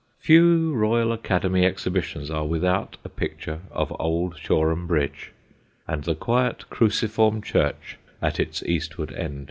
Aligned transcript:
Few 0.17 0.73
Royal 0.73 1.11
Academy 1.11 1.63
exhibitions 1.63 2.31
are 2.31 2.43
without 2.47 2.97
a 3.05 3.07
picture 3.09 3.59
of 3.69 3.95
Old 3.99 4.35
Shoreham 4.39 4.87
Bridge 4.87 5.31
and 5.87 6.05
the 6.05 6.15
quiet 6.15 6.67
cruciform 6.71 7.39
church 7.43 7.99
at 8.19 8.39
its 8.39 8.63
eastward 8.63 9.13
end. 9.13 9.39